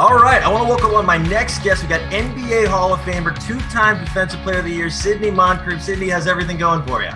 [0.00, 1.82] All right, I want to welcome on my next guest.
[1.82, 5.82] We got NBA Hall of Famer, two-time Defensive Player of the Year, Sidney Moncrief.
[5.82, 7.10] Sidney, has everything going for you?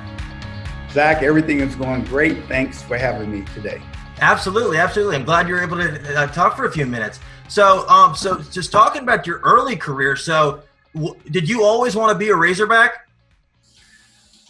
[0.90, 2.44] Zach, everything is going great.
[2.44, 3.80] Thanks for having me today.
[4.20, 5.16] Absolutely, absolutely.
[5.16, 7.20] I'm glad you're able to uh, talk for a few minutes.
[7.48, 10.14] So, um, so just talking about your early career.
[10.14, 10.60] So,
[10.94, 13.08] w- did you always want to be a Razorback?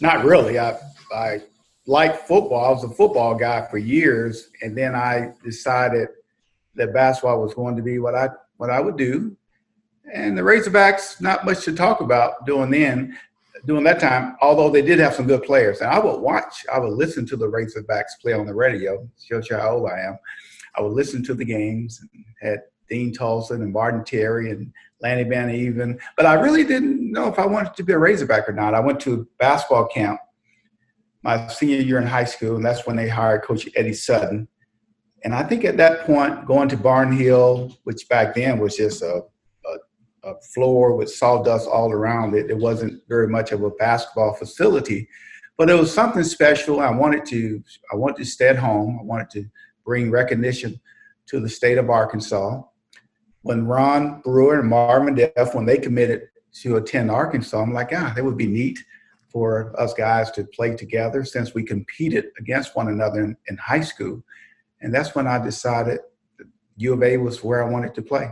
[0.01, 0.59] Not really.
[0.59, 0.77] I
[1.15, 1.39] I
[1.87, 2.65] like football.
[2.65, 6.09] I was a football guy for years, and then I decided
[6.75, 9.35] that basketball was going to be what I what I would do.
[10.13, 13.17] And the Razorbacks, not much to talk about doing then,
[13.65, 14.35] during that time.
[14.41, 17.35] Although they did have some good players, and I would watch, I would listen to
[17.35, 19.07] the Razorbacks play on the radio.
[19.23, 20.17] Shows you how old I am.
[20.77, 22.01] I would listen to the games.
[22.41, 27.27] Had Dean Tolson and Martin Terry and Lanny Van Eman, but I really didn't know
[27.27, 28.73] if I wanted to be a Razorback or not.
[28.73, 30.19] I went to basketball camp
[31.25, 34.47] my senior year in high school, and that's when they hired Coach Eddie Sutton.
[35.25, 39.23] And I think at that point, going to Barnhill, which back then was just a,
[39.65, 44.35] a, a floor with sawdust all around it, it wasn't very much of a basketball
[44.35, 45.09] facility,
[45.57, 46.79] but it was something special.
[46.79, 48.99] I wanted to, I wanted to stay at home.
[49.01, 49.45] I wanted to
[49.83, 50.79] bring recognition
[51.25, 52.61] to the state of Arkansas.
[53.41, 56.27] When Ron Brewer and Marvin Delph, when they committed
[56.61, 58.77] to attend Arkansas, I'm like, ah, that would be neat
[59.29, 63.81] for us guys to play together since we competed against one another in, in high
[63.81, 64.23] school.
[64.85, 65.99] And that's when I decided
[66.77, 68.29] U of A was where I wanted to play.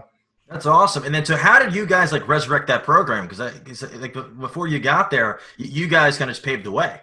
[0.47, 1.03] That's awesome.
[1.03, 3.27] And then, so how did you guys like resurrect that program?
[3.27, 7.01] Because like before you got there, you guys kind of just paved the way.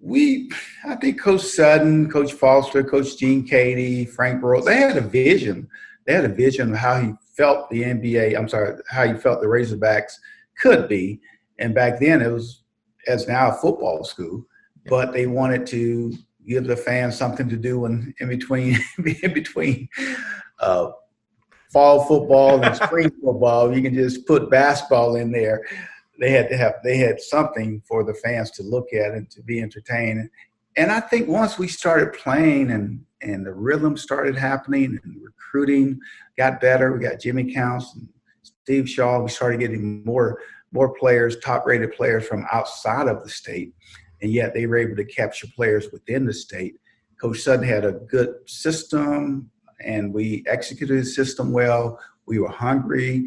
[0.00, 0.50] We,
[0.84, 5.66] I think Coach Sutton, Coach Foster, Coach Gene Keady, Frank Broyles, they had a vision.
[6.06, 9.40] They had a vision of how he felt the NBA, I'm sorry, how he felt
[9.40, 10.12] the Razorbacks
[10.60, 11.22] could be.
[11.58, 12.64] And back then it was
[13.06, 14.44] as now a football school,
[14.84, 16.12] but they wanted to
[16.46, 18.78] give the fans something to do in, in between
[19.22, 19.88] in between
[20.60, 20.90] uh,
[21.72, 23.74] fall football and spring football.
[23.74, 25.62] You can just put basketball in there.
[26.18, 29.42] They had to have they had something for the fans to look at and to
[29.42, 30.30] be entertained.
[30.76, 35.98] And I think once we started playing and and the rhythm started happening and recruiting
[36.36, 38.08] got better, we got Jimmy Counce and
[38.42, 39.20] Steve Shaw.
[39.20, 40.40] We started getting more
[40.72, 43.72] more players, top rated players from outside of the state,
[44.22, 46.76] and yet they were able to capture players within the state.
[47.20, 49.50] Coach Sutton had a good system,
[49.84, 51.98] and we executed the system well.
[52.26, 53.26] We were hungry.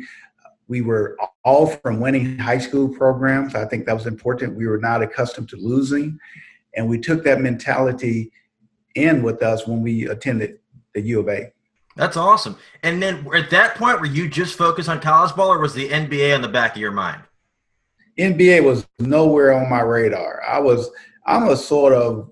[0.67, 3.55] We were all from winning high school programs.
[3.55, 4.55] I think that was important.
[4.55, 6.19] We were not accustomed to losing.
[6.75, 8.31] And we took that mentality
[8.95, 10.59] in with us when we attended
[10.93, 11.51] the U of A.
[11.95, 12.55] That's awesome.
[12.83, 15.89] And then at that point, were you just focused on college ball or was the
[15.89, 17.21] NBA on the back of your mind?
[18.19, 20.43] NBA was nowhere on my radar.
[20.47, 20.89] I was
[21.25, 22.31] I'm a sort of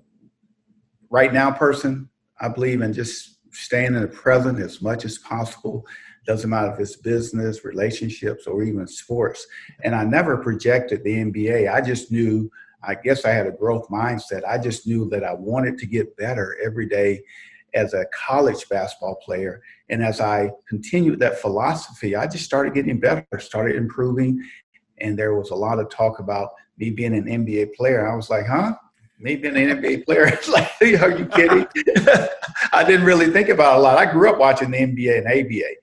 [1.10, 2.08] right now person.
[2.40, 5.86] I believe in just staying in the present as much as possible.
[6.26, 9.46] Doesn't matter if it's business, relationships, or even sports.
[9.82, 11.72] And I never projected the NBA.
[11.72, 12.50] I just knew,
[12.82, 14.44] I guess I had a growth mindset.
[14.46, 17.22] I just knew that I wanted to get better every day
[17.74, 19.62] as a college basketball player.
[19.88, 24.42] And as I continued that philosophy, I just started getting better, started improving,
[25.00, 28.10] and there was a lot of talk about me being an NBA player.
[28.10, 28.74] I was like, huh?
[29.18, 30.26] Me being an NBA player?
[30.48, 31.66] like, are you kidding?
[32.72, 33.98] I didn't really think about it a lot.
[33.98, 35.74] I grew up watching the NBA and ABA.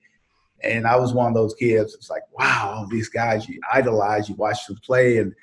[0.62, 1.94] And I was one of those kids.
[1.94, 5.18] It's like, wow, these guys you idolize, you watch them play.
[5.18, 5.34] And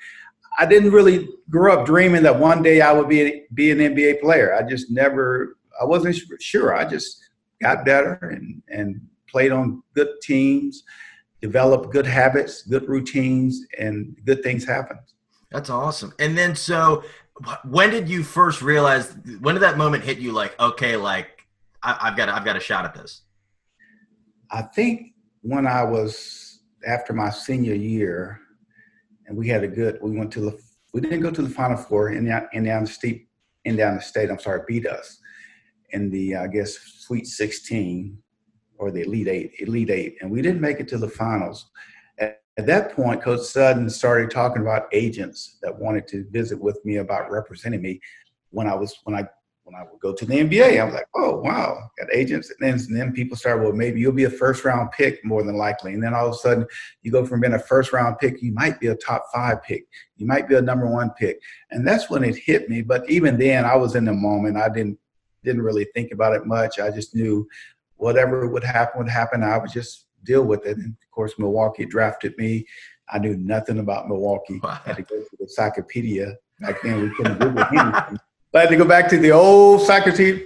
[0.58, 4.20] I didn't really grow up dreaming that one day I would be, be an NBA
[4.20, 4.54] player.
[4.54, 6.74] I just never, I wasn't sure.
[6.74, 7.20] I just
[7.62, 10.82] got better and, and played on good teams
[11.44, 14.98] develop good habits, good routines, and good things happen.
[15.50, 16.14] That's awesome.
[16.18, 17.04] And then, so
[17.68, 19.14] when did you first realize?
[19.40, 20.32] When did that moment hit you?
[20.32, 21.46] Like, okay, like
[21.82, 23.24] I, have got, I've got a shot at this.
[24.50, 25.12] I think
[25.42, 28.40] when I was after my senior year,
[29.26, 29.98] and we had a good.
[30.00, 30.58] We went to the.
[30.94, 32.12] We didn't go to the Final Four.
[32.12, 33.28] Indiana, Indiana State.
[33.66, 34.30] Indiana State.
[34.30, 35.18] I'm sorry, beat us
[35.90, 38.18] in the I guess Sweet 16
[38.84, 41.70] or the Elite Eight, Elite Eight, and we didn't make it to the finals.
[42.18, 46.84] At, at that point, Coach Sutton started talking about agents that wanted to visit with
[46.84, 47.98] me about representing me
[48.50, 49.26] when I was when I
[49.62, 50.78] when I would go to the NBA.
[50.78, 54.00] I was like, oh wow, got agents, and then, and then people started, well, maybe
[54.00, 56.66] you'll be a first round pick more than likely, and then all of a sudden
[57.00, 59.86] you go from being a first round pick, you might be a top five pick,
[60.18, 62.82] you might be a number one pick, and that's when it hit me.
[62.82, 64.58] But even then, I was in the moment.
[64.58, 64.98] I didn't
[65.44, 66.80] didn't really think about it much.
[66.80, 67.46] I just knew
[67.96, 69.42] whatever would happen would happen.
[69.42, 70.76] I would just deal with it.
[70.76, 72.66] And of course, Milwaukee drafted me.
[73.10, 74.60] I knew nothing about Milwaukee.
[74.62, 74.80] Wow.
[74.84, 76.34] I had to go to the encyclopedia.
[76.60, 78.18] Back then, we couldn't Google anything.
[78.54, 79.84] I had to go back to the old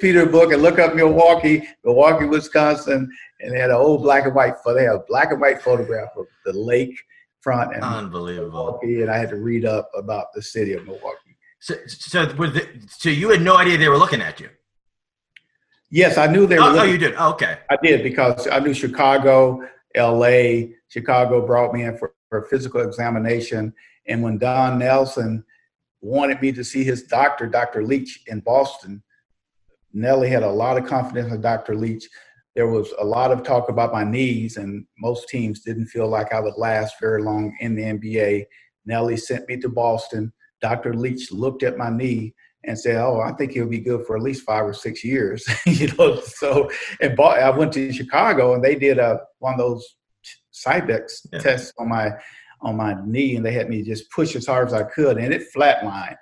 [0.01, 3.11] Peter book and look up Milwaukee, Milwaukee, Wisconsin,
[3.41, 4.55] and they had an old black and white.
[4.65, 4.79] photo.
[4.79, 6.99] They had a black and white photograph of the lake
[7.43, 8.51] front and unbelievable.
[8.51, 11.37] Milwaukee, and I had to read up about the city of Milwaukee.
[11.61, 14.49] So, so, the, so you had no idea they were looking at you.
[15.91, 16.65] Yes, I knew they were.
[16.65, 17.15] Oh, oh you did.
[17.19, 19.61] Oh, okay, I did because I knew Chicago,
[19.95, 20.75] L.A.
[20.89, 23.73] Chicago brought me in for, for a physical examination,
[24.07, 25.45] and when Don Nelson
[26.01, 27.85] wanted me to see his doctor, Dr.
[27.85, 29.03] Leach, in Boston.
[29.93, 31.75] Nelly had a lot of confidence in Dr.
[31.75, 32.09] Leach.
[32.55, 36.33] There was a lot of talk about my knees, and most teams didn't feel like
[36.33, 38.47] I would last very long in the NBA.
[38.85, 40.33] Nelly sent me to Boston.
[40.61, 40.95] Dr.
[40.95, 42.35] Leach looked at my knee
[42.65, 45.47] and said, "Oh, I think he'll be good for at least five or six years."
[45.67, 46.71] you know, so
[47.01, 49.97] and I went to Chicago, and they did a one of those
[50.53, 51.39] Cybex yeah.
[51.39, 52.13] tests on my
[52.61, 55.33] on my knee and they had me just push as hard as I could and
[55.33, 56.17] it flatlined.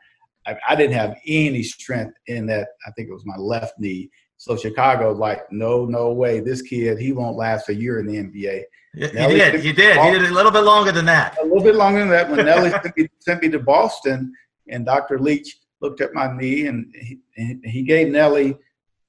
[0.46, 2.68] I, I didn't have any strength in that.
[2.86, 4.10] I think it was my left knee.
[4.36, 6.40] So Chicago was like, no, no way.
[6.40, 8.62] This kid, he won't last a year in the NBA.
[8.94, 9.60] Yeah, he did.
[9.60, 9.98] He did.
[9.98, 11.36] He did a little bit longer than that.
[11.40, 12.30] A little bit longer than that.
[12.30, 14.32] When Nelly sent, me, sent me to Boston,
[14.68, 15.18] and Dr.
[15.18, 17.20] Leach looked at my knee, and he,
[17.64, 18.56] he gave Nelly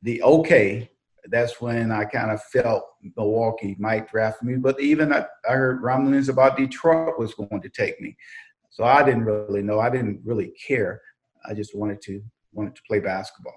[0.04, 0.90] the okay
[1.30, 2.84] that's when I kind of felt
[3.16, 4.56] Milwaukee might draft me.
[4.56, 8.16] But even I, I heard rumblings about Detroit was going to take me.
[8.70, 9.80] So I didn't really know.
[9.80, 11.02] I didn't really care.
[11.48, 12.22] I just wanted to
[12.54, 13.56] wanted to play basketball.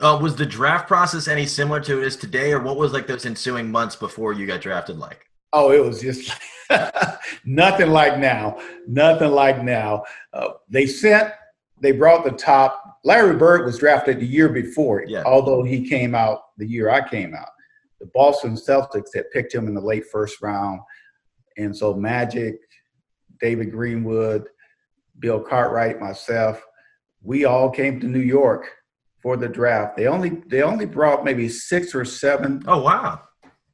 [0.00, 3.06] Uh, was the draft process any similar to it is today, or what was like
[3.06, 5.24] those ensuing months before you got drafted like?
[5.52, 6.32] Oh, it was just
[7.44, 8.60] nothing like now.
[8.86, 10.04] Nothing like now.
[10.32, 11.32] Uh, they sent,
[11.80, 15.22] they brought the top Larry Bird was drafted the year before, yeah.
[15.24, 17.48] although he came out the year I came out.
[18.00, 20.80] The Boston Celtics had picked him in the late first round.
[21.56, 22.56] And so Magic,
[23.40, 24.48] David Greenwood,
[25.20, 26.62] Bill Cartwright, myself,
[27.22, 28.68] we all came to New York
[29.22, 29.96] for the draft.
[29.96, 33.22] They only they only brought maybe six or seven oh wow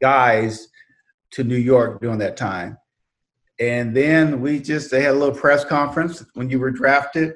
[0.01, 0.69] guys
[1.33, 2.79] to New York during that time.
[3.61, 7.35] And then we just they had a little press conference when you were drafted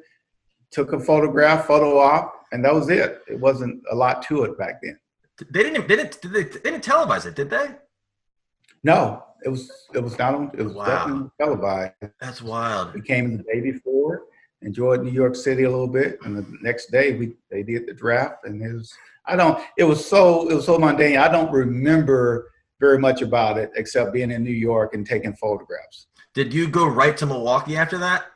[0.71, 3.23] took a photograph, photo op, and that was it.
[3.29, 4.99] It wasn't a lot to it back then.
[5.51, 5.87] They didn't.
[5.89, 6.21] They didn't.
[6.23, 7.69] They, they didn't televise it, did they?
[8.83, 9.71] No, it was.
[9.95, 10.35] It was not.
[10.35, 10.87] On, it was wow.
[10.87, 11.95] definitely televised.
[12.21, 12.95] That's wild.
[12.95, 14.25] We came the day before,
[14.63, 17.95] enjoyed New York City a little bit, and the next day we they did the
[17.95, 18.93] draft, and it was.
[19.27, 19.63] I don't.
[19.77, 20.49] It was so.
[20.49, 21.19] It was so mundane.
[21.19, 22.51] I don't remember
[22.81, 26.07] very much about it except being in New York and taking photographs.
[26.35, 28.27] Did you go right to Milwaukee after that?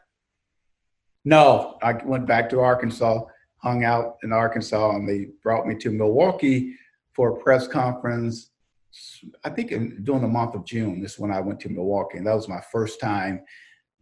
[1.24, 3.20] No, I went back to Arkansas,
[3.58, 6.76] hung out in Arkansas, and they brought me to Milwaukee
[7.14, 8.50] for a press conference.
[9.44, 12.26] I think in, during the month of June is when I went to Milwaukee, and
[12.26, 13.42] that was my first time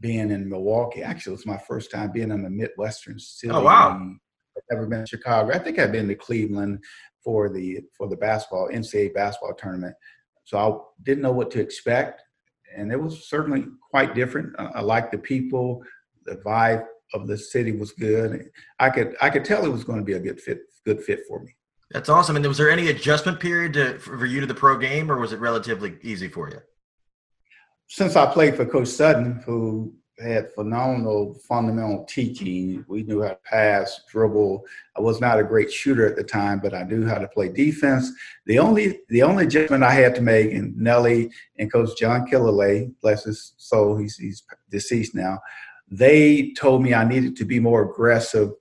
[0.00, 1.02] being in Milwaukee.
[1.02, 3.52] Actually, it was my first time being in the Midwestern city.
[3.52, 3.90] Oh wow!
[3.90, 4.20] Um,
[4.56, 5.52] I've never been to Chicago.
[5.52, 6.82] I think I've been to Cleveland
[7.23, 9.94] for the for the basketball NCAA basketball tournament.
[10.44, 12.23] So I didn't know what to expect,
[12.75, 14.55] and it was certainly quite different.
[14.58, 15.82] I, I liked the people,
[16.25, 18.51] the vibe of the city was good.
[18.79, 21.21] I could I could tell it was going to be a good fit good fit
[21.29, 21.55] for me.
[21.91, 22.37] That's awesome.
[22.37, 25.33] And was there any adjustment period to, for you to the pro game, or was
[25.33, 26.61] it relatively easy for you?
[27.89, 33.39] Since I played for Coach Sutton, who had phenomenal fundamental teaching, we knew how to
[33.45, 34.65] pass, dribble.
[34.97, 37.49] I was not a great shooter at the time, but I knew how to play
[37.49, 38.12] defense.
[38.47, 42.93] The only the only adjustment I had to make, and Nelly and Coach John Killilea,
[43.03, 45.40] bless his soul, he's, he's deceased now
[45.90, 48.52] they told me I needed to be more aggressive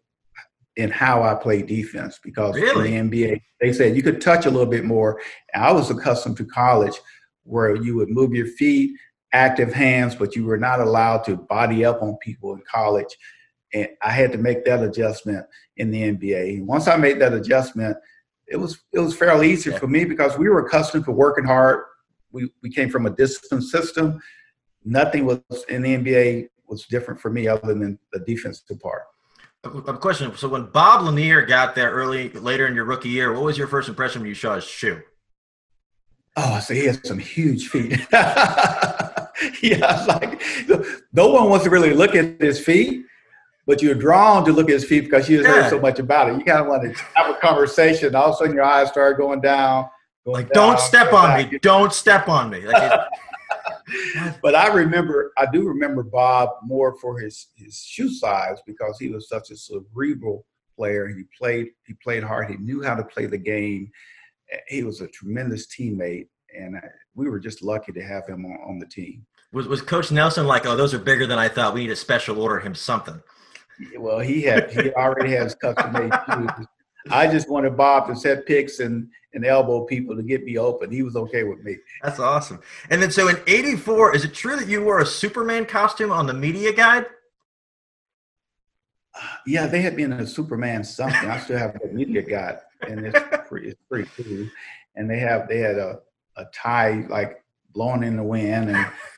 [0.75, 2.95] in how I play defense because really?
[2.95, 5.21] in the NBA, they said you could touch a little bit more.
[5.53, 6.95] I was accustomed to college
[7.43, 8.91] where you would move your feet,
[9.33, 13.15] active hands, but you were not allowed to body up on people in college.
[13.73, 15.45] And I had to make that adjustment
[15.77, 16.57] in the NBA.
[16.57, 17.97] And once I made that adjustment,
[18.47, 21.83] it was it was fairly easy for me because we were accustomed to working hard.
[22.31, 24.19] We we came from a discipline system.
[24.83, 29.03] Nothing was in the NBA was different for me other than the defensive part.
[29.63, 30.35] A question.
[30.37, 33.67] So when Bob Lanier got there early, later in your rookie year, what was your
[33.67, 35.01] first impression when you saw his shoe?
[36.37, 37.99] Oh, so he has some huge feet.
[39.61, 40.41] yeah, like
[41.11, 43.05] no one wants to really look at his feet,
[43.67, 45.63] but you're drawn to look at his feet because you just yeah.
[45.63, 46.37] heard so much about it.
[46.37, 48.15] You kind of want to have a conversation.
[48.15, 49.89] All of a sudden, your eyes start going down.
[50.25, 51.59] Going like, down, don't step on me.
[51.59, 52.65] Don't step on me.
[52.65, 53.01] Like
[54.41, 59.09] but I remember, I do remember Bob more for his his shoe size because he
[59.09, 61.07] was such a cerebral player.
[61.07, 62.49] He played he played hard.
[62.49, 63.91] He knew how to play the game.
[64.67, 66.27] He was a tremendous teammate,
[66.57, 69.25] and uh, we were just lucky to have him on, on the team.
[69.51, 71.73] Was was Coach Nelson like, oh, those are bigger than I thought.
[71.73, 73.21] We need a special order him something.
[73.97, 76.67] Well, he had he already has custom made shoes.
[77.09, 80.91] I just wanted Bob to set picks and and elbow people to get me open.
[80.91, 81.77] He was okay with me.
[82.03, 82.59] That's awesome.
[82.89, 86.25] And then so in '84, is it true that you wore a Superman costume on
[86.25, 87.05] the media guide?
[89.13, 91.29] Uh, yeah, they had me in a Superman something.
[91.29, 94.47] I still have the media guide, and it's pretty, it's pretty cool.
[94.95, 95.99] And they have they had a
[96.35, 98.77] a tie like blowing in the wind, and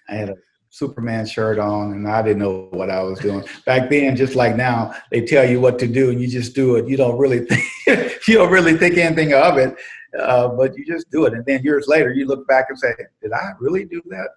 [0.09, 0.35] I had a
[0.71, 4.15] Superman shirt on, and I didn't know what I was doing back then.
[4.15, 6.87] Just like now, they tell you what to do, and you just do it.
[6.87, 7.45] You don't really
[7.85, 9.75] think you don't really think anything of it,
[10.17, 11.33] uh, but you just do it.
[11.33, 14.29] And then years later, you look back and say, "Did I really do that?"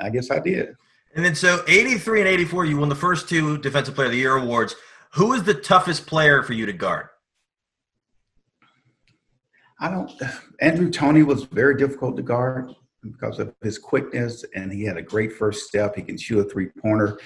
[0.00, 0.76] I guess I did.
[1.14, 4.18] And then so 83 and 84, you won the first two Defensive Player of the
[4.18, 4.74] Year awards.
[5.14, 7.08] Who was the toughest player for you to guard?
[9.78, 10.10] I don't.
[10.62, 15.02] Andrew Toney was very difficult to guard because of his quickness, and he had a
[15.02, 15.96] great first step.
[15.96, 17.18] He can shoot a three pointer.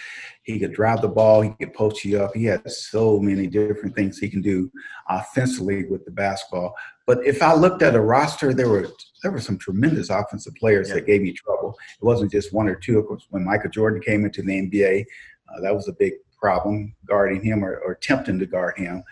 [0.42, 1.42] He could drive the ball.
[1.42, 2.34] He could post you up.
[2.34, 4.70] He had so many different things he can do
[5.08, 6.74] offensively with the basketball.
[7.06, 8.88] But if I looked at a roster, there were
[9.22, 10.96] there were some tremendous offensive players yeah.
[10.96, 11.76] that gave me trouble.
[12.00, 12.98] It wasn't just one or two.
[12.98, 15.04] Of course, when Michael Jordan came into the NBA,
[15.48, 19.02] uh, that was a big problem guarding him or, or attempting to guard him.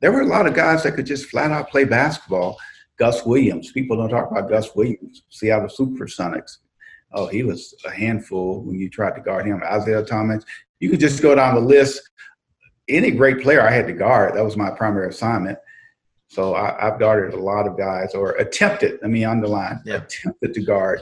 [0.00, 2.58] There were a lot of guys that could just flat out play basketball
[2.98, 3.72] Gus Williams.
[3.72, 6.58] People don't talk about Gus Williams, Seattle Supersonics.
[7.12, 9.62] Oh, he was a handful when you tried to guard him.
[9.62, 10.44] Isiah Thomas.
[10.80, 12.10] You could just go down the list.
[12.88, 14.34] Any great player I had to guard.
[14.34, 15.58] That was my primary assignment.
[16.28, 18.98] So I, have guarded a lot of guys, or attempted.
[19.00, 19.80] Let me underline.
[19.84, 19.96] Yeah.
[19.96, 21.00] Attempted to guard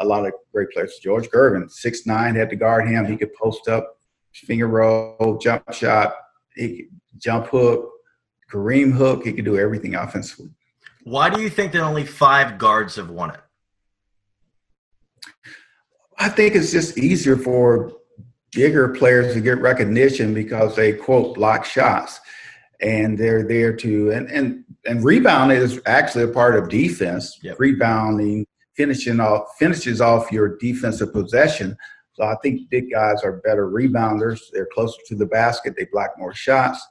[0.00, 0.98] a lot of great players.
[1.02, 3.06] George Gervin, six nine, had to guard him.
[3.06, 3.98] He could post up,
[4.32, 6.14] finger roll, jump shot,
[6.54, 7.90] he could jump hook,
[8.50, 9.24] Kareem hook.
[9.24, 10.50] He could do everything offensively.
[11.04, 13.40] Why do you think that only five guards have won it?
[16.18, 17.92] I think it's just easier for
[18.52, 22.20] bigger players to get recognition because they quote block shots
[22.80, 27.38] and they're there to and and and rebound is actually a part of defense.
[27.42, 27.58] Yep.
[27.58, 31.76] Rebounding, finishing off finishes off your defensive possession.
[32.14, 34.40] So I think big guys are better rebounders.
[34.52, 35.74] They're closer to the basket.
[35.76, 36.86] They block more shots.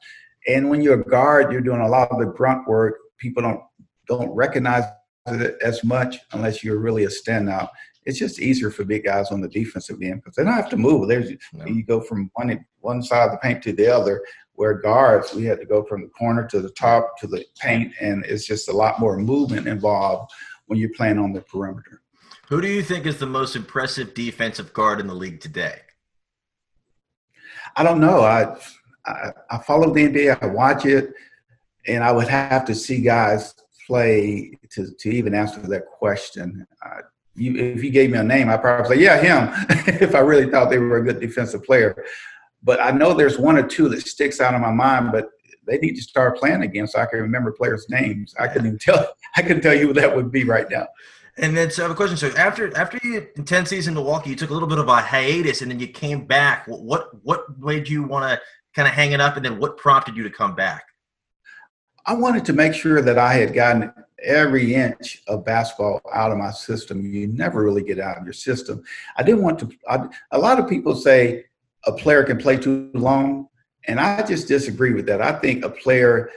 [0.47, 2.95] And when you're a guard, you're doing a lot of the grunt work.
[3.19, 3.61] People don't
[4.17, 4.83] don't recognize
[5.27, 7.69] it as much unless you're really a standout.
[8.05, 10.77] It's just easier for big guys on the defensive end because they don't have to
[10.77, 11.07] move.
[11.07, 11.65] There's no.
[11.65, 14.23] you go from one one side of the paint to the other.
[14.53, 17.93] Where guards, we had to go from the corner to the top to the paint,
[17.99, 20.31] and it's just a lot more movement involved
[20.65, 22.01] when you're playing on the perimeter.
[22.49, 25.79] Who do you think is the most impressive defensive guard in the league today?
[27.75, 28.21] I don't know.
[28.21, 28.57] I
[29.05, 30.41] I, I follow the NBA.
[30.41, 31.13] I watch it,
[31.87, 33.55] and I would have to see guys
[33.87, 36.65] play to, to even answer that question.
[36.85, 37.01] Uh,
[37.35, 39.65] you, if you gave me a name, I'd probably say, yeah, him,
[40.01, 42.03] if I really thought they were a good defensive player.
[42.63, 45.29] But I know there's one or two that sticks out in my mind, but
[45.67, 48.35] they need to start playing again so I can remember players' names.
[48.39, 50.87] I couldn't even tell I couldn't tell you what that would be right now.
[51.37, 52.17] And then so I have a question.
[52.17, 54.97] So after after you ten seasons in Milwaukee, you took a little bit of a
[54.97, 56.65] hiatus and then you came back.
[56.67, 58.41] What what made you want to
[58.75, 60.83] kind of hang it up and then what prompted you to come back?
[62.05, 63.93] I wanted to make sure that I had gotten
[64.23, 67.05] every inch of basketball out of my system.
[67.05, 68.83] You never really get out of your system.
[69.17, 69.69] I didn't want to.
[69.87, 71.45] I, a lot of people say
[71.85, 73.47] a player can play too long,
[73.87, 75.21] and I just disagree with that.
[75.21, 76.29] I think a player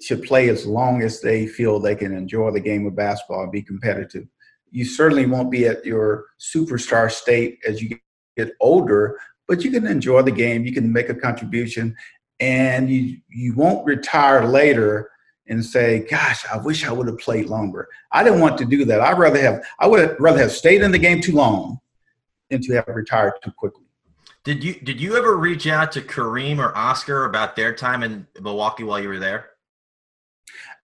[0.00, 3.52] should play as long as they feel they can enjoy the game of basketball and
[3.52, 4.26] be competitive.
[4.70, 7.98] You certainly won't be at your superstar state as you
[8.36, 10.64] get older, but you can enjoy the game.
[10.64, 11.94] You can make a contribution,
[12.42, 15.10] and you you won't retire later
[15.46, 18.84] and say, "Gosh, I wish I would have played longer." I didn't want to do
[18.84, 19.00] that.
[19.00, 21.78] I'd rather have I would have rather have stayed in the game too long
[22.50, 23.84] than to have retired too quickly.
[24.42, 28.26] Did you did you ever reach out to Kareem or Oscar about their time in
[28.40, 29.50] Milwaukee while you were there?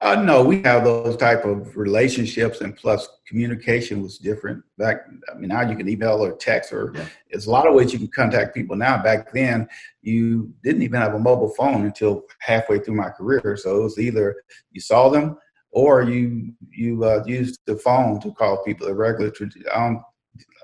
[0.01, 5.01] Uh, no, we have those type of relationships, and plus communication was different back.
[5.29, 7.05] I mean, now you can email or text, or yeah.
[7.29, 9.03] there's a lot of ways you can contact people now.
[9.03, 9.67] Back then,
[10.01, 13.57] you didn't even have a mobile phone until halfway through my career.
[13.57, 14.41] So it was either
[14.71, 15.37] you saw them
[15.71, 18.87] or you you uh, used the phone to call people.
[18.87, 19.33] The regular,
[19.73, 20.05] um,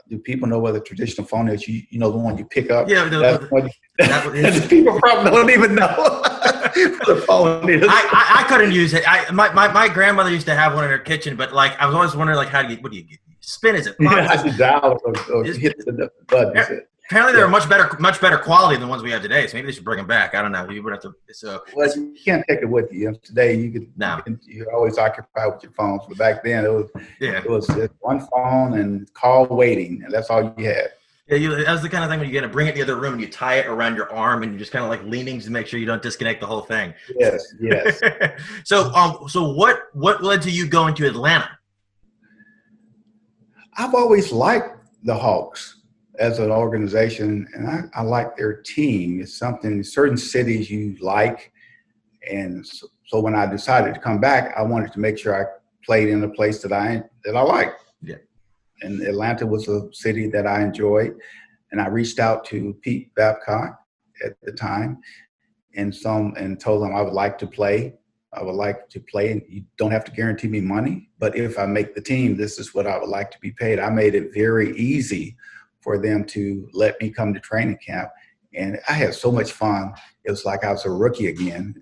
[0.07, 1.67] do people know what the traditional phone is?
[1.67, 2.87] You you know the one you pick up.
[2.87, 6.23] Yeah, the, the, that, people probably don't even know.
[7.05, 7.69] the phone.
[7.69, 9.03] I, I, I, couldn't use it.
[9.07, 11.85] I my, my, my grandmother used to have one in her kitchen, but like I
[11.85, 13.19] was always wondering like how do you what do you get?
[13.39, 13.95] Spin is it?
[13.99, 16.81] Yeah, you dial or, or hit the button.
[17.09, 19.45] Apparently, they're much better, much better quality than the ones we have today.
[19.45, 20.33] So maybe they should bring them back.
[20.33, 20.67] I don't know.
[20.71, 21.13] You would have to.
[21.31, 23.15] So well, you can't take it with you.
[23.21, 23.91] Today, you could.
[23.95, 24.19] No.
[24.41, 26.89] You are always occupied with your phones, but back then it was.
[27.19, 27.37] Yeah.
[27.37, 30.93] It was just one phone and call waiting, and that's all you had.
[31.27, 32.83] Yeah, you, that's the kind of thing when you get to bring it to the
[32.83, 35.03] other room and you tie it around your arm and you're just kind of like
[35.05, 36.93] leaning to make sure you don't disconnect the whole thing.
[37.17, 37.99] Yes, yes.
[38.63, 41.49] so, um, so what what led to you going to Atlanta?
[43.77, 45.81] I've always liked the Hawks
[46.19, 49.19] as an organization, and I, I like their team.
[49.19, 51.51] It's something certain cities you like,
[52.31, 55.49] and so, so when I decided to come back, I wanted to make sure I
[55.83, 57.81] played in a place that I that I liked.
[58.85, 61.15] And Atlanta was a city that I enjoyed,
[61.71, 63.79] and I reached out to Pete Babcock
[64.23, 64.99] at the time,
[65.75, 67.95] and some and told him I would like to play.
[68.31, 71.57] I would like to play, and you don't have to guarantee me money, but if
[71.57, 73.79] I make the team, this is what I would like to be paid.
[73.79, 75.35] I made it very easy
[75.79, 78.09] for them to let me come to training camp,
[78.53, 79.93] and I had so much fun.
[80.25, 81.81] It was like I was a rookie again.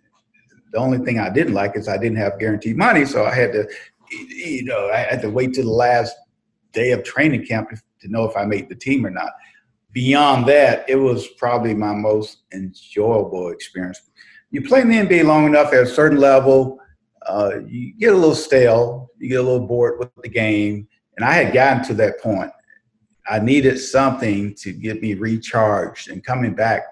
[0.72, 3.52] The only thing I didn't like is I didn't have guaranteed money, so I had
[3.52, 3.68] to,
[4.10, 6.16] you know, I had to wait till the last
[6.74, 9.32] day of training camp to know if I made the team or not.
[9.92, 14.02] Beyond that, it was probably my most enjoyable experience
[14.54, 16.80] you play in the NBA long enough at a certain level,
[17.26, 20.88] uh, you get a little stale, you get a little bored with the game.
[21.18, 22.52] And I had gotten to that point.
[23.28, 26.84] I needed something to get me recharged and coming back.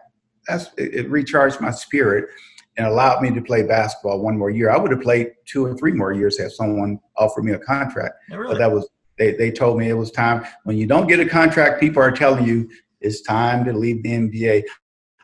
[0.48, 2.30] That's it, it recharged my spirit
[2.78, 4.72] and allowed me to play basketball one more year.
[4.72, 8.16] I would have played two or three more years had someone offered me a contract.
[8.32, 8.54] Really?
[8.54, 8.90] But that was
[9.22, 10.44] they, they told me it was time.
[10.64, 12.68] When you don't get a contract, people are telling you
[13.02, 14.64] it's time to leave the NBA.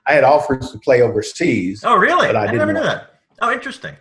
[0.06, 1.84] I had offers to play overseas.
[1.84, 2.28] Oh, really?
[2.30, 3.16] I, I never knew that.
[3.42, 3.96] Oh, interesting.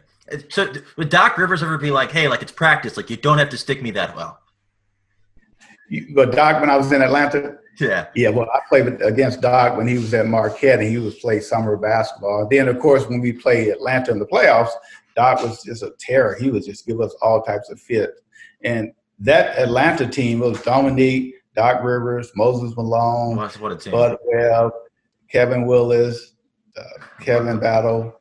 [0.50, 2.97] So, would Doc Rivers ever be like, "Hey, like it's practice.
[2.97, 4.38] Like you don't have to stick me that well."
[5.88, 8.07] You- But Doc, when I was in Atlanta, Yeah.
[8.15, 11.41] yeah, well, I played against Doc when he was at Marquette and he was play
[11.41, 12.49] summer basketball.
[12.50, 14.71] Then, of course, when we played Atlanta in the playoffs,
[15.15, 16.37] Doc was just a terror.
[16.41, 18.21] He would just give us all types of fits.
[18.65, 23.92] And that Atlanta team was Dominique, Doc Rivers, Moses Malone, Well, what a team.
[23.92, 24.73] Spud Webb,
[25.30, 26.35] Kevin Willis,
[26.76, 26.82] uh,
[27.20, 28.20] Kevin Battle.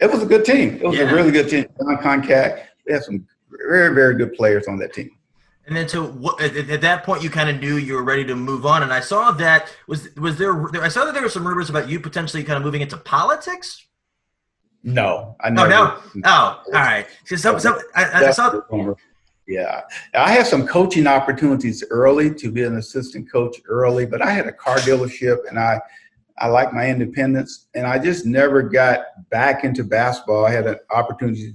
[0.00, 0.76] It was a good team.
[0.76, 1.10] It was Yeah.
[1.10, 1.66] a really good team.
[1.78, 2.64] Jon Koncak.
[2.86, 3.26] We had some
[3.68, 5.10] very, very good players on that team.
[5.66, 8.24] And then, so what, at, at that point, you kind of knew you were ready
[8.26, 8.82] to move on.
[8.84, 10.54] And I saw that was was there.
[10.80, 13.84] I saw that there were some rumors about you potentially kind of moving into politics.
[14.84, 15.68] No, I Oh never.
[15.68, 16.00] no!
[16.24, 17.06] Oh, all right.
[17.24, 18.60] So some, some, I, I saw.
[19.46, 19.82] Yeah,
[20.14, 24.46] I had some coaching opportunities early to be an assistant coach early, but I had
[24.48, 25.80] a car dealership and I,
[26.38, 30.44] I like my independence, and I just never got back into basketball.
[30.44, 31.54] I had an opportunity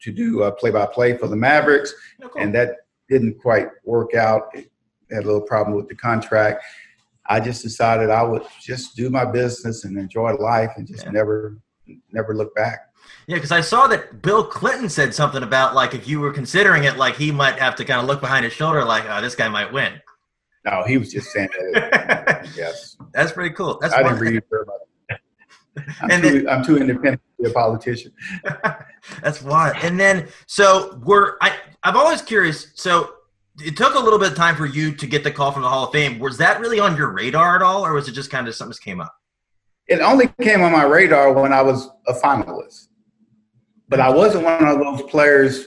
[0.00, 1.92] to do uh, play-by-play for the Mavericks,
[2.22, 2.40] Oh, cool.
[2.40, 2.76] and that
[3.08, 4.48] didn't quite work out.
[4.54, 4.70] It
[5.10, 6.62] had a little problem with the contract.
[7.26, 11.10] I just decided I would just do my business and enjoy life, and just Yeah.
[11.10, 11.58] never,
[12.12, 12.88] never look back.
[13.26, 16.84] Yeah, because I saw that Bill Clinton said something about like if you were considering
[16.84, 19.34] it, like he might have to kind of look behind his shoulder, like, oh, this
[19.34, 19.94] guy might win.
[20.64, 22.48] No, he was just saying that.
[22.56, 22.96] yes.
[23.12, 23.78] That's pretty cool.
[23.80, 24.76] That's I didn't read about
[25.10, 25.20] it.
[26.00, 28.12] I'm, And too, I'm too independent to be a politician.
[29.22, 29.78] That's why.
[29.82, 32.72] And then, so we're I I'm always curious.
[32.74, 33.14] So
[33.62, 35.68] it took a little bit of time for you to get the call from the
[35.68, 36.18] Hall of Fame.
[36.18, 38.72] Was that really on your radar at all, or was it just kind of something
[38.72, 39.14] that came up?
[39.86, 42.88] It only came on my radar when I was a finalist.
[43.88, 45.66] But I wasn't one of those players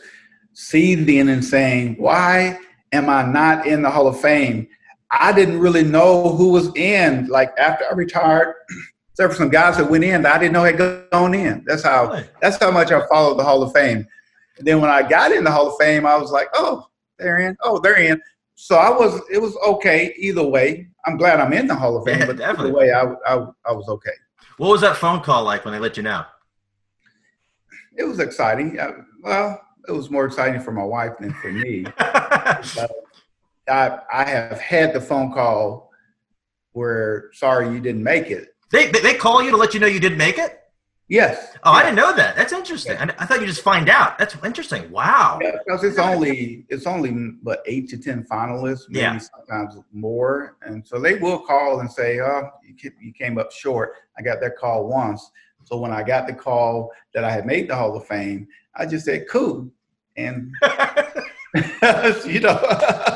[0.53, 2.58] seething and saying, why
[2.91, 4.67] am I not in the Hall of Fame?
[5.12, 7.27] I didn't really know who was in.
[7.27, 8.56] Like after I retired,
[9.17, 10.77] there were some guys that went in that I didn't know had
[11.12, 11.63] gone in.
[11.67, 12.25] That's how Really?
[12.41, 14.06] that's how much I followed the Hall of Fame.
[14.58, 16.88] And then when I got in the Hall of Fame, I was like, oh,
[17.19, 17.56] they're in.
[17.63, 18.19] Oh, they're in.
[18.56, 20.88] So I was, it was okay either way.
[21.06, 22.69] I'm glad I'm in the Hall of Fame, Yeah, but definitely.
[22.71, 23.03] either way, I,
[23.36, 24.10] I, I was okay.
[24.58, 26.25] What was that phone call like when they let you know?
[27.97, 28.79] It was exciting.
[28.79, 28.91] Uh,
[29.23, 31.86] well, it was more exciting for my wife than for me.
[33.69, 35.91] I, I have had the phone call
[36.71, 38.49] where, sorry, you didn't make it.
[38.71, 40.60] they, they call you to let you know you didn't make it.
[41.10, 41.55] Yes.
[41.63, 42.36] Oh, I didn't know that.
[42.36, 42.97] That's interesting.
[42.97, 44.17] I, I thought you just find out.
[44.17, 44.91] That's interesting.
[44.91, 45.39] Wow.
[45.41, 49.17] Yeah, because it's only it's only but eight to ten finalists, maybe Yeah.
[49.17, 53.93] sometimes more, and so they will call and say, "Oh, you you came up short."
[54.19, 55.31] I got that call once,
[55.67, 58.86] so when I got the call that I had made the Hall of Fame, I
[58.86, 59.69] just said, "Cool,"
[60.15, 60.49] and
[62.25, 62.58] you know,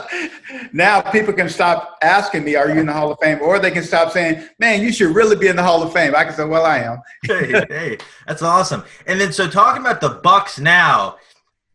[0.74, 3.72] now people can stop asking me, "Are you in the Hall of Fame?" Or they
[3.72, 6.34] can stop saying, "Man, you should really be in the Hall of Fame." I can
[6.34, 8.84] say, "Well, I am." hey, hey, that's awesome.
[9.08, 11.16] And then, so talking about the Bucks now,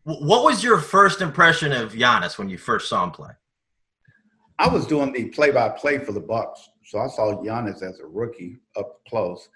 [0.03, 3.31] what was your first impression of Giannis when you first saw him play?
[4.59, 8.57] I was doing the play-by-play for the Bucks, so I saw Giannis as a rookie
[8.75, 9.49] up close,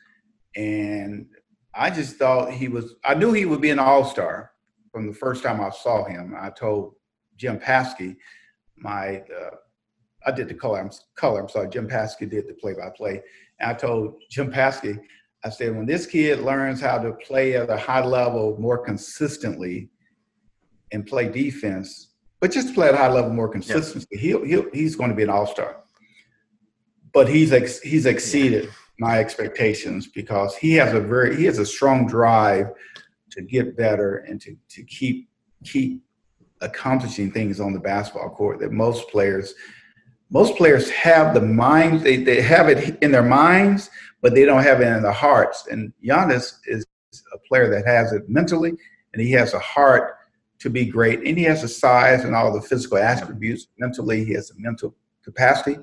[0.55, 1.27] and
[1.73, 2.95] I just thought he was.
[3.05, 4.51] I knew he would be an All-Star
[4.91, 6.35] from the first time I saw him.
[6.37, 6.95] I told
[7.37, 8.15] Jim Paschke,
[8.77, 9.55] my uh,
[10.25, 10.79] I did the color.
[10.79, 11.41] I'm color.
[11.41, 11.69] I'm sorry.
[11.69, 13.21] Jim Paschke did the play-by-play.
[13.59, 14.99] And I told Jim Paschke,
[15.43, 19.89] I said, when this kid learns how to play at a high level more consistently
[20.91, 22.09] and play defense,
[22.39, 24.19] but just play at a high level more consistently, yeah.
[24.19, 25.77] he'll, he'll, he's going to be an all-star.
[27.13, 28.69] But he's ex, he's exceeded
[29.01, 32.67] my expectations because he has a very he has a strong drive
[33.31, 35.27] to get better and to, to keep
[35.63, 36.03] keep
[36.61, 39.55] accomplishing things on the basketball court that most players
[40.29, 43.89] most players have the mind they, they have it in their minds
[44.21, 45.67] but they don't have it in their hearts.
[45.69, 46.85] And Giannis is
[47.33, 48.73] a player that has it mentally
[49.13, 50.17] and he has a heart
[50.59, 53.67] to be great and he has the size and all the physical attributes.
[53.79, 55.77] Mentally he has a mental capacity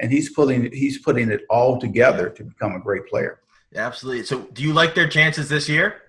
[0.00, 3.40] and he's putting he's putting it all together to become a great player
[3.76, 6.02] absolutely so do you like their chances this year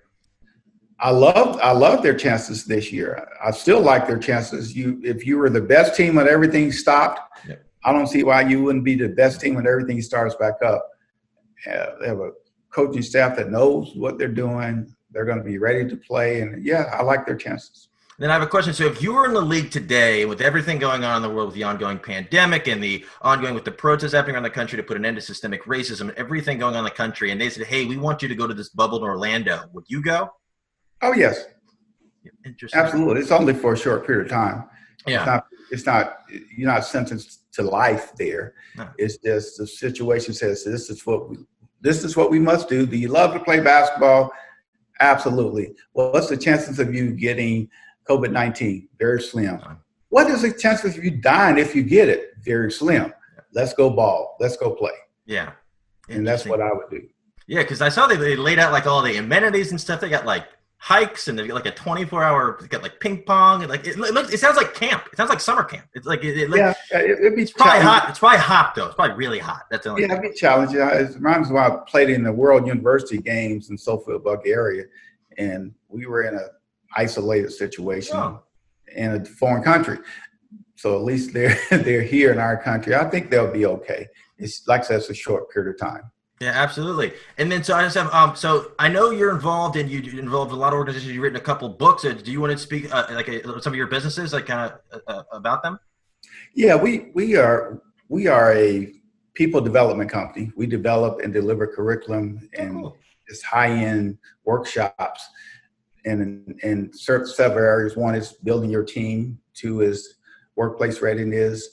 [0.98, 3.28] I love I love their chances this year.
[3.44, 4.74] I still like their chances.
[4.74, 7.62] You if you were the best team when everything stopped, yep.
[7.84, 10.88] I don't see why you wouldn't be the best team when everything starts back up.
[11.70, 12.30] Uh, they have a
[12.70, 14.94] coaching staff that knows what they're doing.
[15.10, 17.88] They're going to be ready to play, and yeah, I like their chances.
[18.18, 18.72] Then I have a question.
[18.72, 21.48] So, if you were in the league today, with everything going on in the world,
[21.48, 24.82] with the ongoing pandemic and the ongoing with the protests happening around the country to
[24.82, 27.66] put an end to systemic racism, everything going on in the country, and they said,
[27.66, 30.30] "Hey, we want you to go to this bubble in Orlando," would you go?
[31.02, 31.44] Oh yes.
[32.44, 32.80] Interesting.
[32.80, 33.20] Absolutely.
[33.20, 34.64] It's only for a short period of time.
[35.06, 35.18] Yeah.
[35.18, 36.16] It's not, it's not
[36.56, 38.54] you're not sentenced to life there.
[38.76, 38.88] No.
[38.98, 41.38] It's just the situation says this is what we
[41.80, 42.86] this is what we must do.
[42.86, 44.32] Do you love to play basketball?
[45.00, 45.74] Absolutely.
[45.92, 47.68] Well, what's the chances of you getting
[48.08, 48.88] COVID nineteen?
[48.98, 49.60] Very slim.
[50.08, 52.34] What is the chances of you dying if you get it?
[52.40, 53.12] Very slim.
[53.52, 54.36] Let's go ball.
[54.40, 54.92] Let's go play.
[55.24, 55.52] Yeah.
[56.08, 57.08] And that's what I would do.
[57.48, 60.00] Yeah, because I saw they, they laid out like all the amenities and stuff.
[60.00, 60.44] They got like
[60.78, 63.86] hikes and they got like a 24 hour they got like ping pong and like
[63.86, 66.36] it, it looks it sounds like camp it sounds like summer camp it's like it,
[66.36, 69.38] it yeah it, would be it's probably hot it's probably hot though it's probably really
[69.38, 72.22] hot that's the only yeah it'd be challenging it reminds me when i played in
[72.22, 74.84] the world university games in Sofia, bulgaria
[75.38, 76.48] and we were in a
[76.96, 78.42] isolated situation oh.
[78.94, 79.98] in a foreign country
[80.76, 84.06] so at least they're they're here in our country i think they'll be okay
[84.38, 87.14] it's like i said it's a short period of time yeah, absolutely.
[87.38, 90.52] And then so I just have um so I know you're involved and you involved
[90.52, 91.12] a lot of organizations.
[91.12, 92.04] You've written a couple books.
[92.04, 94.70] Uh, do you want to speak uh, like a, some of your businesses, like kind
[94.70, 95.78] of uh, uh, about them?
[96.54, 98.92] Yeah, we we are we are a
[99.32, 100.52] people development company.
[100.56, 102.96] We develop and deliver curriculum oh, and cool.
[103.28, 105.26] just high end workshops,
[106.06, 107.96] and in several areas.
[107.96, 109.38] One is building your team.
[109.54, 110.16] Two is
[110.54, 111.68] workplace readiness.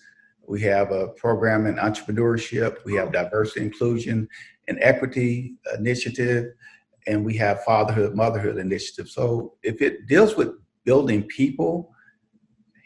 [0.48, 2.84] We have a program in entrepreneurship.
[2.84, 4.28] We have diversity inclusion
[4.68, 6.54] and equity initiative,
[7.08, 9.10] and we have fatherhood, motherhood initiative.
[9.10, 11.94] So if it deals with building people,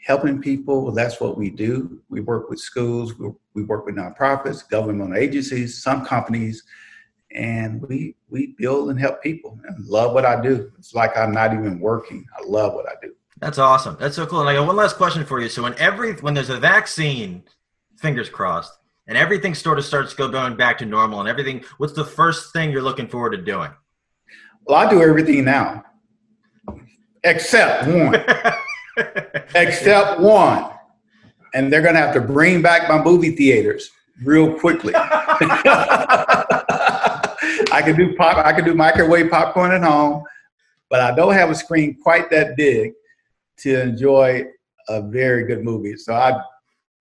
[0.04, 2.00] helping people, that's what we do.
[2.08, 3.14] We work with schools,
[3.54, 6.62] we, work with nonprofits, government agencies, some companies,
[7.32, 10.72] and we we build and help people and love what I do.
[10.78, 12.26] It's like I'm not even working.
[12.38, 13.12] I love what I do.
[13.40, 13.96] That's awesome.
[14.00, 14.40] That's so cool.
[14.40, 15.48] And I got one last question for you.
[15.48, 17.44] So when every when there's a vaccine,
[17.96, 21.92] fingers crossed, and everything sort of starts go going back to normal and everything, what's
[21.92, 23.70] the first thing you're looking forward to doing?
[24.64, 25.84] Well, I do everything now,
[27.24, 28.14] except one.
[29.54, 30.70] except one.
[31.54, 33.90] And they're gonna have to bring back my movie theaters
[34.22, 34.94] real quickly.
[37.72, 38.38] I can do pop.
[38.38, 40.24] I can do microwave popcorn at home,
[40.90, 42.92] but I don't have a screen quite that big
[43.58, 44.46] to enjoy
[44.88, 45.96] a very good movie.
[45.96, 46.40] So I,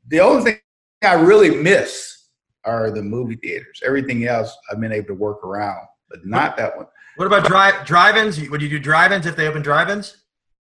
[0.07, 0.59] the only thing
[1.03, 2.29] I really miss
[2.65, 3.81] are the movie theaters.
[3.85, 6.87] Everything else I've been able to work around, but not that one.
[7.15, 8.49] What about drive drive-ins?
[8.49, 10.17] Would you do drive-ins if they open drive-ins?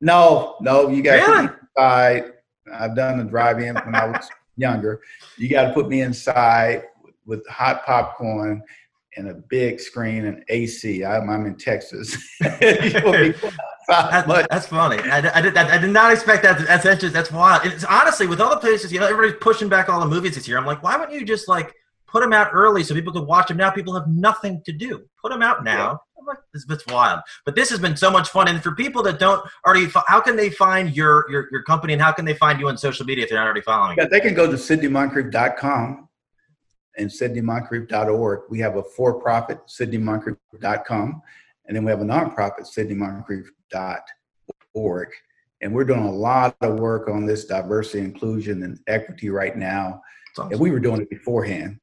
[0.00, 0.88] No, no.
[0.88, 1.48] You got really?
[1.76, 2.32] inside.
[2.72, 5.00] I've done the drive-in when I was younger.
[5.36, 6.84] You got to put me inside
[7.26, 8.62] with hot popcorn
[9.18, 11.04] and a big screen and AC.
[11.04, 12.16] I'm, I'm in Texas.
[13.88, 14.98] That, that's funny.
[15.11, 16.59] I, I, did, I, did not expect that.
[16.66, 17.64] That's just that's wild.
[17.64, 20.46] It's honestly with all the places, you know, everybody's pushing back all the movies this
[20.46, 20.59] year.
[20.59, 21.72] I'm like, why wouldn't you just like
[22.07, 23.70] put them out early so people could watch them now?
[23.70, 25.07] People have nothing to do.
[25.22, 26.02] Put them out now.
[26.18, 27.20] I'm like, this, it's wild.
[27.46, 28.46] But this has been so much fun.
[28.48, 32.02] And for people that don't already, how can they find your your, your company and
[32.02, 33.96] how can they find you on social media if they're not already following?
[33.96, 36.07] Yeah, they can go to sidneymoncrief.com
[36.98, 38.40] and sidneymoncrief.org.
[38.50, 41.22] We have a for-profit, sidneymoncrief.com,
[41.66, 45.08] and then we have a nonprofit, sidneymoncrief.org.
[45.61, 50.02] And we're doing a lot of work on this diversity, inclusion, and equity right now.
[50.37, 50.52] Awesome.
[50.52, 51.80] And we were doing it beforehand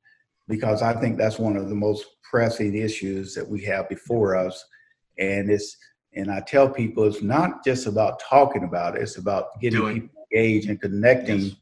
[0.48, 4.64] because I think that's one of the most pressing issues that we have before us.
[5.18, 5.78] And it's
[6.14, 10.02] and I tell people it's not just about talking about it; it's about getting Doing.
[10.02, 11.56] people engaged and connecting yes.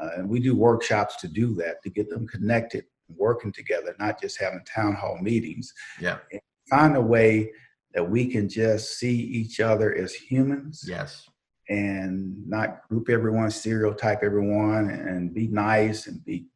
[0.00, 4.20] Uh, and we do workshops to do that, to get them connected, working together, not
[4.20, 5.72] just having town hall meetings.
[6.00, 6.18] Yeah.
[6.32, 7.52] And find a way
[7.94, 10.84] that we can just see each other as humans.
[10.86, 11.28] Yes.
[11.68, 16.46] And not group everyone, stereotype everyone, and be nice and be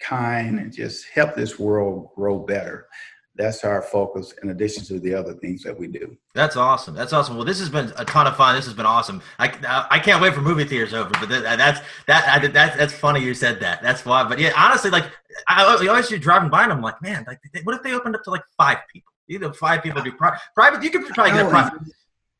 [0.00, 2.86] kind and just help this world grow better
[3.36, 6.16] that's our focus in addition to the other things that we do.
[6.34, 6.94] That's awesome.
[6.94, 7.36] That's awesome.
[7.36, 8.54] Well this has been a ton of fun.
[8.54, 9.22] This has been awesome.
[9.38, 13.20] I, I can't wait for movie theaters over but that's that I, that that's funny
[13.20, 13.82] you said that.
[13.82, 15.04] That's why but yeah honestly like
[15.48, 18.14] i, I always see driving by and i'm like man like what if they opened
[18.14, 19.12] up to like five people?
[19.28, 21.80] Either five people do pri- private you could probably get a private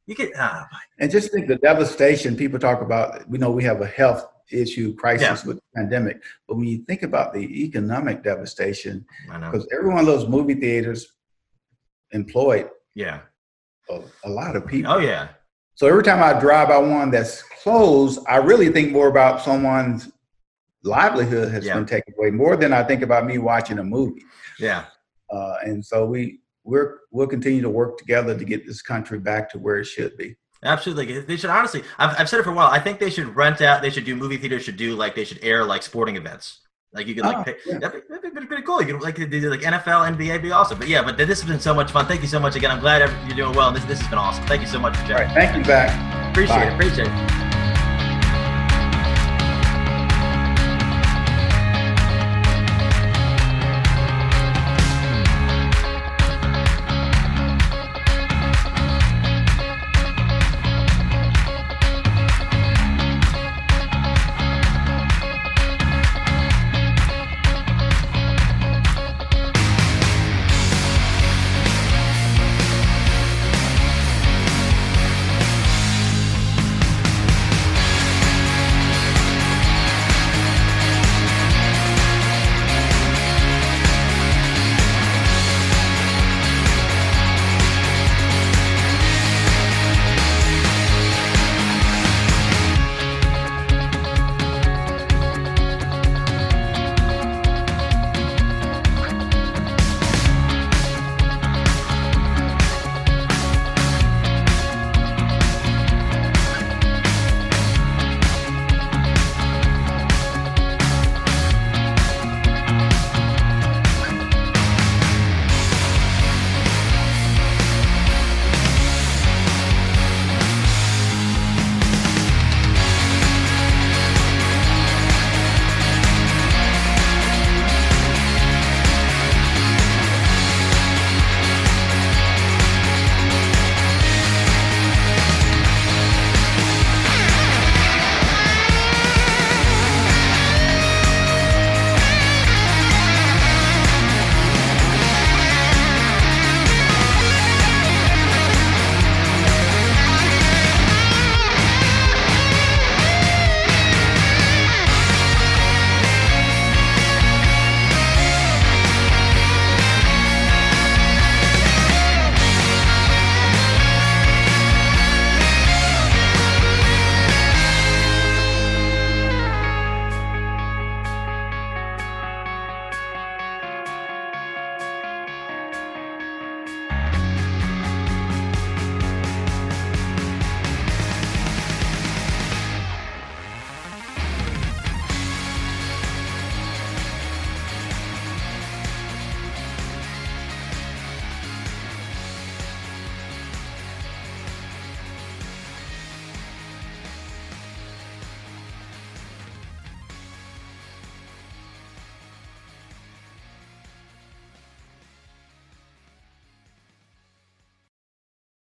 [0.06, 0.64] you could uh,
[0.98, 4.94] and just think the devastation people talk about we know we have a health issue
[4.94, 5.46] crisis yeah.
[5.46, 6.22] with the pandemic.
[6.48, 11.06] But when you think about the economic devastation, because every one of those movie theaters
[12.12, 13.20] employed yeah
[13.90, 14.92] a, a, lot of people.
[14.92, 15.28] Oh yeah.
[15.74, 20.10] So every time I drive by one that's closed, I really think more about someone's
[20.84, 21.74] livelihood has yeah.
[21.74, 24.22] been taken away more than I think about me watching a movie.
[24.58, 24.84] Yeah.
[25.32, 29.50] Uh, and so we we're we'll continue to work together to get this country back
[29.50, 30.36] to where it should be.
[30.64, 31.82] Absolutely, they should honestly.
[31.98, 32.68] I've, I've said it for a while.
[32.68, 33.82] I think they should rent out.
[33.82, 34.64] They should do movie theaters.
[34.64, 36.60] Should do like they should air like sporting events.
[36.94, 37.78] Like you could like, oh, pay, yeah.
[37.78, 38.80] that'd, be, that'd, be, pretty cool.
[38.80, 40.78] You could like do like NFL, NBA, be awesome.
[40.78, 42.06] But yeah, but this has been so much fun.
[42.06, 42.70] Thank you so much again.
[42.70, 43.68] I'm glad you're doing well.
[43.68, 44.46] And this this has been awesome.
[44.46, 45.26] Thank you so much for chatting.
[45.34, 46.30] Right, thank you, back.
[46.30, 46.66] Appreciate Bye.
[46.66, 46.74] it.
[46.74, 47.33] Appreciate it.